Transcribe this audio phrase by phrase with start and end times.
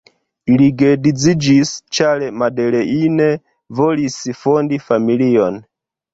[0.51, 3.29] Ili geedziĝis, ĉar Madeleine
[3.83, 5.63] volis fondi familion.